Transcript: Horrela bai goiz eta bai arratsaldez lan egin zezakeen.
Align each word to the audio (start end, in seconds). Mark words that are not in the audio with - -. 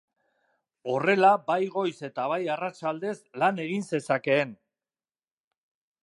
Horrela 0.93 1.29
bai 1.49 1.57
goiz 1.75 1.93
eta 2.07 2.25
bai 2.31 2.39
arratsaldez 2.53 3.15
lan 3.43 3.61
egin 3.65 3.85
zezakeen. 3.89 4.55